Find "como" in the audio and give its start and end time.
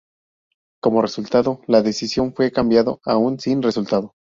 0.81-1.03